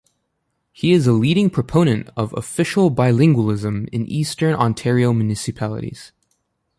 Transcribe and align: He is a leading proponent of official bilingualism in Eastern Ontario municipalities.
He 0.71 0.93
is 0.93 1.05
a 1.05 1.11
leading 1.13 1.51
proponent 1.51 2.09
of 2.17 2.33
official 2.33 2.89
bilingualism 2.89 3.87
in 3.89 4.07
Eastern 4.07 4.55
Ontario 4.55 5.13
municipalities. 5.13 6.11